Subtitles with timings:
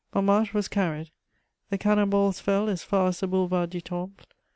[0.15, 1.11] Montmartre was carried:
[1.69, 4.17] the cannon balls fell as far as the Boulevard du Temple.